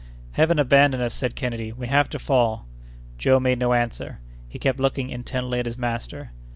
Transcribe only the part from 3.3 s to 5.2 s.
made no answer. He kept looking